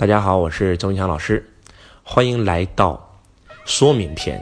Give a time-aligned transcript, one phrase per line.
[0.00, 1.44] 大家好，我是周文强老师，
[2.02, 3.20] 欢迎来到
[3.66, 4.40] 说明篇。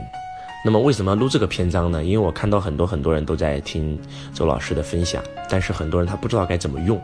[0.63, 2.01] 那么为什么录这个篇章呢？
[2.01, 3.99] 因为我看到很多很多人都在听
[4.33, 6.97] 周老师的分享，但是很多人他不知道该怎么用，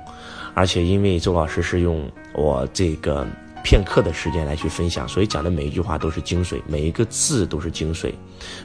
[0.53, 3.27] 而且因为周老师是用我这个
[3.65, 8.13] 片刻的时间来去分享，所以讲的每一句话都是精髓，每一个字都是精髓。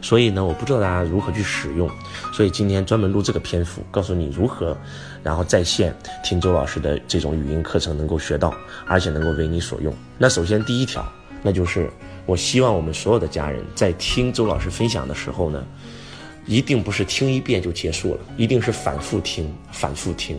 [0.03, 1.91] 所以呢，我不知道大家如何去使用，
[2.35, 4.77] 所以今天专门录这个篇幅，告诉你如何，
[5.23, 8.55] 然后在线听周老师的这种语音课程能够学到，
[8.87, 9.91] 而且能够为你所用。
[10.19, 11.11] 那首先第一条，
[11.43, 11.91] 那就是
[12.27, 15.65] 我希望我们所有的家人在听周老师分享的时候呢，
[16.45, 20.39] 一定不是听一遍就结束了，一定是反复听，反复听。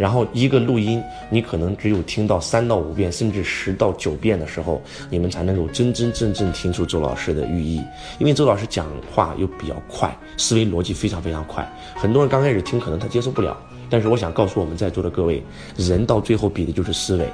[0.00, 7.82] 然后一个录音，你可能只有听到三到五遍，甚至十到九遍的时候，你们才能够真真正正听出周老师的寓意。
[8.18, 13.54] 因为周老师讲话又比较快，思维逻辑非常非常快，很多人刚开始听可能他接受不了。
[13.90, 15.42] 但是我想告诉我们在座的各位，
[15.76, 17.28] 人到最后比的就是思维，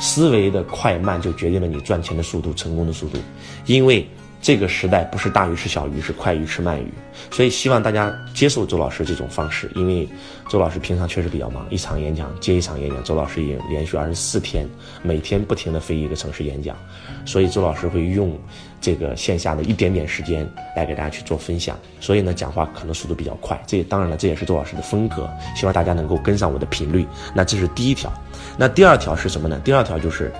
[0.00, 3.18] 思维的快慢就决定了你赚钱的速度、成功的速度，
[3.66, 4.04] 因为。
[4.50, 6.92] 这个时代不是大鱼吃小鱼，是快鱼吃慢鱼，
[7.30, 10.08] 所以希望大家接受周老师这种方式，因为
[10.48, 14.66] 周老师平常确实比较忙，一场演讲接一场演讲，周老师已经连续二十四天，
[15.02, 16.76] 每天不停的飞一个城市演讲，
[17.24, 18.36] 所以周老师会用
[18.80, 27.06] 这个线下的一点点时间来给大家去做分享，所以呢，讲话可能速度比较快，这也当然了，这也是周老师的风格，希望大家能够跟上我的频率。
[27.36, 28.12] 那这是第一条，
[28.58, 29.60] 那第二条是什么呢？
[29.62, 30.32] 第二条就是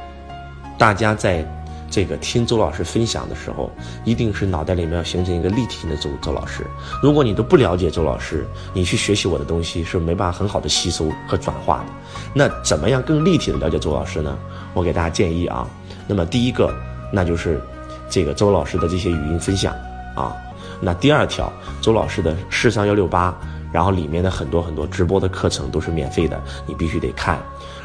[0.77, 1.47] 大家在。
[1.91, 3.71] 这个听周老师分享的时候，
[4.05, 6.65] 一定是脑袋里面要形成一个立体性的周周老师。
[7.03, 11.87] 如果你都不了解周老师，你去学习我的东西是没办法很好的吸收和转化的。
[12.33, 14.39] 那怎么样更立体的了解周老师呢？
[14.73, 15.69] 我给大家建议啊，
[16.07, 16.73] 那么第一个，
[17.13, 17.61] 那就是
[18.09, 19.75] 这个周老师的这些语音分享
[20.15, 20.33] 啊。
[20.81, 21.53] 那第二条，
[21.83, 23.37] 周老师的世上幺六八，
[23.73, 27.39] 然后里面的很多很多直播的课程都是免费的，你必须得看。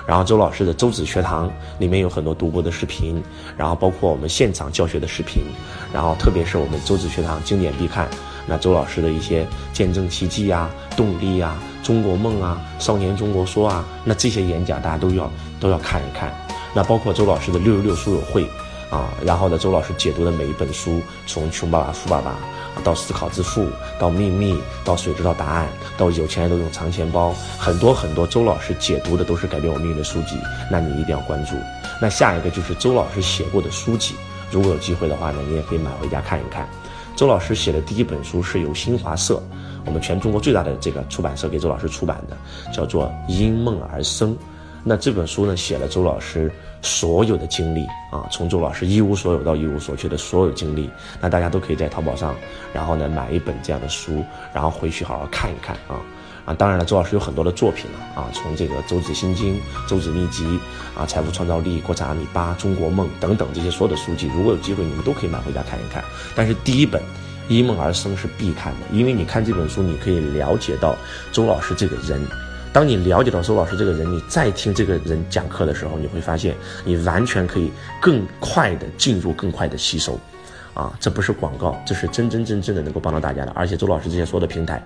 [0.06, 3.22] 然后周老师的周子学堂里面有很多读播的视频，
[3.58, 5.44] 然后包括我们现场教学的视频，
[5.94, 8.08] 然后特别是我们周子学堂经典必看，
[8.46, 16.32] 那周老师的一些见证奇迹啊、动力啊、中国梦啊、少年中国说啊，那这些演讲大家都要都要看一看。
[16.74, 18.46] 那包括周老师的六六六书友会
[18.96, 22.38] 啊，然后呢，周老师解读的每一本书，从穷爸爸富爸爸。
[22.84, 23.68] 到思考致富，
[23.98, 25.68] 到秘密，到谁知道答案，
[25.98, 28.28] 到有钱人都用藏钱包，很多很多。
[28.28, 30.38] 周老师解读的都是改变我命运的书籍，
[30.70, 31.56] 那你一定要关注。
[32.02, 34.16] 那下一个就是周老师写过的书籍，
[34.52, 36.68] 如果有机会的话呢，你也可以买回家看一看。
[37.16, 39.42] 周老师写的第一本书是由新华社，
[39.86, 42.38] 我们全中国最大的这个出版社给周老师出版的，
[42.74, 44.34] 叫做《因梦而生》。
[44.88, 46.52] 那这本书呢，写了周老师
[46.84, 50.88] 所有的经历啊，从周老师一无所有到一无所缺的所有经历，
[51.20, 52.36] 那大家都可以在淘宝上，
[52.72, 54.24] 然后呢买一本这样的书，
[54.54, 55.98] 然后回去好好看一看啊
[56.46, 56.54] 啊！
[56.54, 59.56] 当然了，周老师有很多的作品了啊，从这个《周子心经》
[59.90, 60.46] 《周子秘籍》
[60.96, 66.04] 啊，《财富创造力》《国产阿米巴》《中国梦》等等这些所有的书籍，如果有机会你们都可以买回家看一看。
[66.36, 67.02] 但是第一本
[67.50, 70.96] 《依梦而生》是必看的，因为你看这本书，你可以了解到
[71.32, 72.24] 周老师这个人。
[72.76, 76.54] 当你了解到周老师这个人，你再听这个人讲课的时候，你会发现
[76.84, 77.72] 你完全可以
[78.02, 80.20] 更快的进入，更快的吸收，
[80.74, 83.52] 啊，这不是广告，这是真真正正的能够帮到大家的。
[83.56, 84.84] 而且周老师这些所有的平台，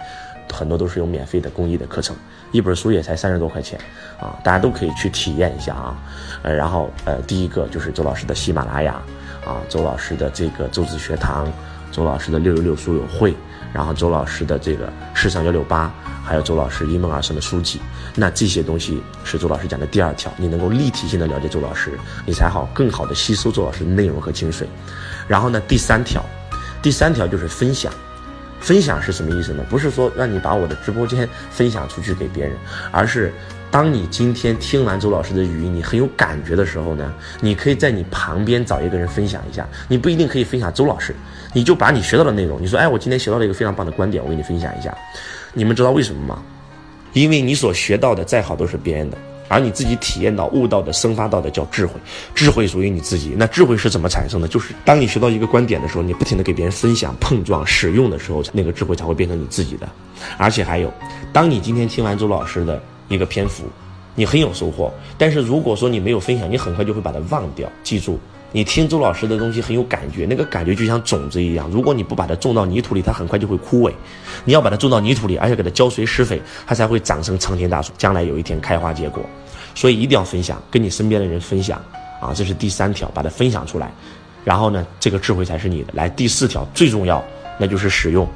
[0.54, 2.16] 很多都是有免费的公益的课程，
[2.52, 3.80] 一本书也才三十多块钱，
[4.20, 5.98] 啊，大家都可以去体验一下啊。
[6.44, 9.02] 呃，然后呃，第一个就是周老师的喜马拉雅，
[9.44, 11.52] 啊，周老师的这个周子学堂，
[11.92, 13.34] 周老师的六六六书友会。
[13.74, 15.92] 然后周老师的这个世上幺六八，
[16.24, 17.80] 还有周老师因梦而生的书籍，
[18.16, 21.92] 那这些东西是周老师讲的第二条，你能够立体性的了解周老师，
[22.26, 24.66] 你才好更好的吸收周老师内容和精髓。
[25.28, 26.24] 然后呢，第三条，
[26.82, 27.94] 第三条就是分享，
[28.60, 29.64] 分享是什么意思呢？
[29.70, 32.56] 不是说让你把我的直播间分享出去给别人，
[32.92, 33.34] 而是。
[33.72, 39.68] 当你今天听完周老师的语音，你很有感觉的时候呢，你可以在你旁边找一个人分享一下。
[39.88, 41.16] 你不一定可以分享周老师，
[41.54, 44.96] 你就把你学到的内容，你说，哎，我今天学到了一个非常棒的观点，我给你分享一下。
[45.54, 46.42] 你们知道为什么吗？
[47.14, 51.94] 因为你所学到的再好都是别人的，而你自己体验到、悟到的、生发到的叫智慧，
[52.34, 53.36] 智慧属于你自己。
[53.38, 54.48] 那智慧是怎么产生的？
[54.48, 59.88] 就是当你学到一个观点的时候，你不停的给别人分享、碰撞、使用的时候，那个智慧才会变成你自己的。
[60.40, 60.92] 而且还有，
[61.32, 62.82] 当你今天听完周老师的。
[63.10, 63.66] 一个篇幅，
[64.16, 64.90] 你很有收获。
[65.18, 67.70] 但是如果说你没有分享，你很快就会把它忘掉。
[67.84, 68.18] 记住，
[68.52, 71.70] 你听周老师的东西很有感觉，那个感觉就像种子一样。
[71.70, 73.94] 如果你不把它种到泥土里，它很快就会枯萎。
[74.46, 79.24] 你要把它种到泥土里，而且给它浇水施肥，它才会长成参天大树，将来有一天开花结果。
[79.76, 81.82] 所以一定要分享，跟你身边的人分享
[82.22, 83.92] 啊，这是第三条，把它分享出来。
[84.44, 85.94] 然后呢，这个智慧才是你的。
[85.94, 87.24] 来，第四条最重要，
[87.60, 88.28] 那就是使用。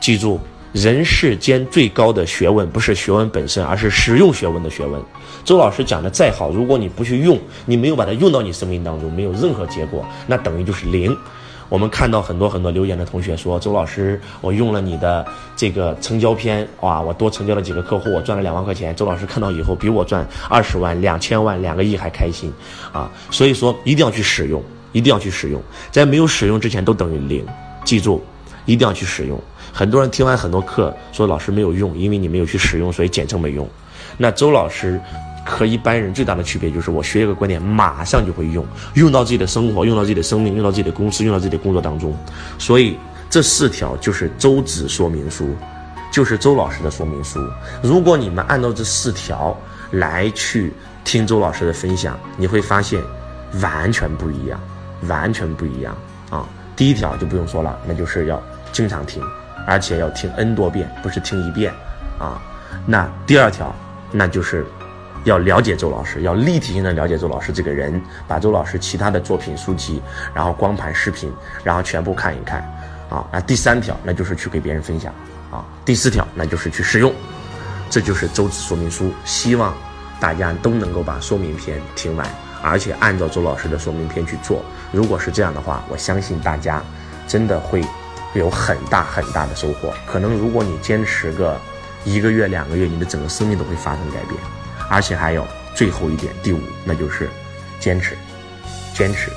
[0.00, 0.40] 记住。
[0.76, 5.00] 人世间最高的学问不是学问本身，而是使用学问的学问。
[5.42, 11.16] 周老师讲的再好，如果你不去用，你没有把它用到你生命当中，没有任何结果，那等于就是零。
[11.70, 15.26] 我们看到很多很多留言的同学说，周老师，我用了你的
[15.56, 18.94] 这个成交篇，哇，我多成交了几个客户，我赚了两万块钱。
[18.94, 22.52] 周老师看到以后，比我赚二十万、两千万、两个亿还开心，
[22.92, 24.62] 啊，所以说一定要去使用，
[24.92, 25.58] 一定要去使用，
[25.90, 27.42] 在没有使用之前都等于零。
[27.82, 28.22] 记住，
[28.66, 29.40] 一定要去使用。
[29.72, 33.66] 很多人听完很多课说老师没有用，因为你没有去使用，所以简称没用。
[34.18, 35.00] 那周老师。
[35.48, 42.12] 和一般人最大的区别就是，我学一个观点，马上就会用，用到自己的生活，用到自己的生命，用到自己的公司，用到自己的工作当中。
[42.58, 42.98] 所以
[43.30, 45.54] 这四条就是周子说明书，
[46.10, 47.38] 就是周老师的说明书。
[47.80, 49.56] 如果你们按照这四条
[49.92, 50.72] 来去
[51.04, 53.00] 听周老师的分享，你会发现
[53.62, 54.60] 完全不一样，
[55.02, 55.96] 完全不一样
[56.28, 56.44] 啊！
[56.74, 58.42] 第一条就不用说了，那就是要
[58.76, 59.22] 经常听，
[59.66, 61.72] 而且要听 n 多遍，不是听一遍
[62.18, 62.38] 啊。
[62.84, 63.74] 那第二条，
[64.12, 64.66] 那就是。
[65.24, 70.00] 要了解周老师，要立体性的了解周老师这个人，把周老师其他的作品、书籍，
[70.32, 71.32] 然后光盘、视频，
[71.64, 72.60] 然后全部看一看，
[73.10, 75.12] 啊，那第三条，那就是去给别人分享，
[75.50, 77.12] 啊，第四条，那就是去试用，
[77.90, 79.12] 这就是周子说明书。
[79.24, 79.74] 希望
[80.20, 82.24] 大家都能够把说明篇听完，
[82.62, 84.62] 而且按照周老师的说明篇去做。
[84.92, 86.80] 如果是这样的话，我相信大家
[87.26, 87.82] 真的会
[88.36, 89.92] 有很大很大的收获。
[90.06, 91.58] 可能如果你坚持个
[92.04, 94.40] 一个月、两个月，你的整个生命都会发生改变。
[94.88, 95.44] 而且还有
[95.74, 97.28] 最后一点，第五，那就是
[97.80, 98.16] 坚持，
[98.94, 99.30] 坚持，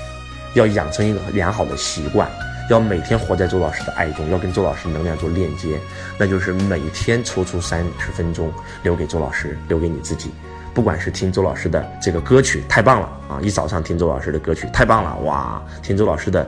[0.54, 2.30] 要养成一个良好的习惯，
[2.70, 5.80] 要每天活在周老师的爱中，要跟周老师能量做链接，
[6.20, 8.54] 那就是每天抽出三十分钟
[8.84, 10.30] 留给周老师，留给你自己，
[10.72, 13.40] 不管是听周老师的这个歌曲，太棒了啊！
[13.42, 15.60] 一早上听周老师的歌曲，太棒了哇！
[15.82, 16.46] 听周老师的《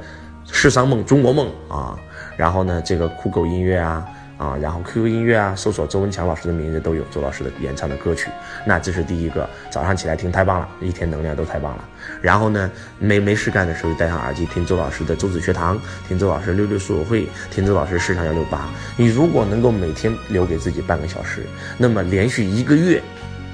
[0.51, 1.98] 世上梦》《中国梦》啊，
[2.38, 4.06] 然后呢，这个酷狗音乐啊。
[4.38, 8.28] 啊，然后 QQ 音乐啊，搜索周文强老师的名字都有周老师的演唱的歌曲。
[8.66, 11.86] 那这是第一个，早上起来听太棒了，一天能量都太棒了。
[12.24, 18.68] 然后呢，没没事干的时候就戴上耳机听周老师的周子学堂，听周老师六六书友会，听周老师市场幺六八。
[18.98, 21.45] 你如果能够每天留给自己半个小时，
[21.77, 23.00] 那么连续一个月，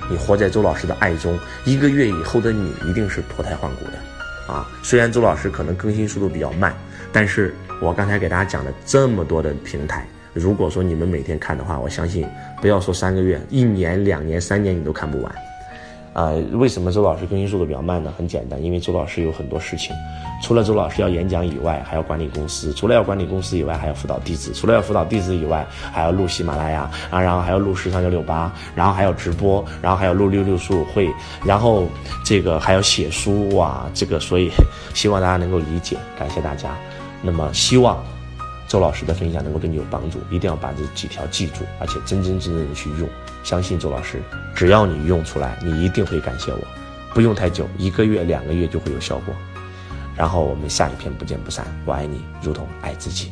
[0.10, 4.54] 你活在周老师的爱中，一个月以后的你一定是脱胎换骨的。
[4.54, 6.74] 啊，虽然周老师可能更新速度比较慢，
[7.12, 10.06] 但是我刚才给大家讲了这么多的平台。
[10.34, 12.28] 如果说你们每天看的话，我相信
[12.62, 15.36] 不要说三个月，一年、两年、三年你都看不完。
[16.14, 18.12] 呃，为什么周老师更新速度比较慢呢？
[18.18, 19.96] 很简单，因为周老师有很多事情，
[20.42, 31.08] 除了周老师要演讲以外，还要管理公司；除了要管理公司以外，还要辅导弟子；除了要辅导弟子以外，还要录喜马拉雅啊，然后还要录时尚幺六八，然后还要直播，然后还要录六六书会，
[31.46, 31.88] 然后
[32.26, 34.50] 这个还要写书哇，这个所以
[34.96, 36.76] 希望大家能够理解，感谢大家。
[37.22, 38.04] 那么希望。
[38.68, 43.08] 周老师的分享能够对你有帮助，一定要把这几条记住，而且真真正正的去用。
[43.42, 44.22] 相信周老师，
[44.54, 46.60] 只要你用出来，你一定会感谢我。
[47.14, 49.34] 不用太久，一个月、两个月就会有效果。
[50.18, 51.66] 然后我们下一篇不见不散。
[51.86, 53.32] 我爱你，如同爱自己。